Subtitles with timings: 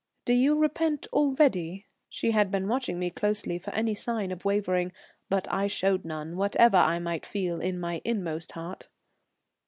[0.25, 4.93] Do you repent already?" She had been watching me closely for any sign of wavering,
[5.29, 8.87] but I showed none, whatever I might feel in my inmost heart.